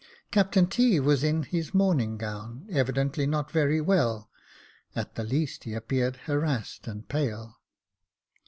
[0.31, 0.99] Captain T.
[0.99, 4.31] was in his morning gown, evidently not very well,
[4.95, 7.59] at least he appeared harassed and pale.